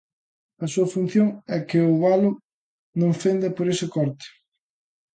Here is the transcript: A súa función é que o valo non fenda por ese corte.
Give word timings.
A 0.65 0.65
súa 0.73 0.91
función 0.95 1.27
é 1.55 1.57
que 1.69 1.79
o 1.89 1.93
valo 2.05 2.31
non 2.99 3.11
fenda 3.21 3.49
por 3.55 3.65
ese 3.73 3.87
corte. 3.95 4.27